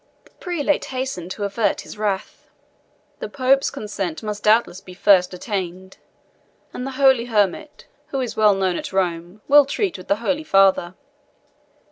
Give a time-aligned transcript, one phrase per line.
[0.23, 2.47] The prelate hastened to avert his wrath.
[3.19, 5.97] "The Pope's consent must doubtless be first attained,
[6.73, 10.43] and the holy hermit, who is well known at Rome, will treat with the holy
[10.43, 10.95] Father."